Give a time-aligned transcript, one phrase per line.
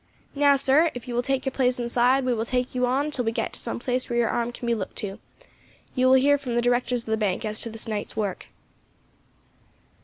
[0.33, 3.23] Now, sir, if you will take your place inside we will take you on until
[3.23, 5.19] we get to some place where your arm can be looked to.
[5.93, 8.47] You will hear from the directors of the bank as to this night's work."